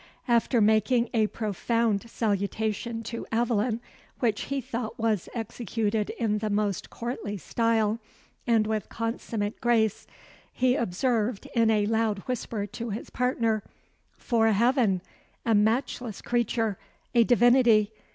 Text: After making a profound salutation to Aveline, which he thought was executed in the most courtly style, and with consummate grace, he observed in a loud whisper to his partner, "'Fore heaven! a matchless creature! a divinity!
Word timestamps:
After 0.27 0.61
making 0.61 1.11
a 1.13 1.27
profound 1.27 2.09
salutation 2.09 3.03
to 3.03 3.27
Aveline, 3.31 3.79
which 4.17 4.45
he 4.45 4.59
thought 4.59 4.97
was 4.97 5.29
executed 5.35 6.09
in 6.17 6.39
the 6.39 6.49
most 6.49 6.89
courtly 6.89 7.37
style, 7.37 7.99
and 8.47 8.65
with 8.65 8.89
consummate 8.89 9.61
grace, 9.61 10.07
he 10.51 10.75
observed 10.75 11.47
in 11.53 11.69
a 11.69 11.85
loud 11.85 12.17
whisper 12.27 12.65
to 12.65 12.89
his 12.89 13.11
partner, 13.11 13.61
"'Fore 14.17 14.53
heaven! 14.53 15.03
a 15.45 15.53
matchless 15.53 16.23
creature! 16.23 16.79
a 17.13 17.23
divinity! 17.23 17.91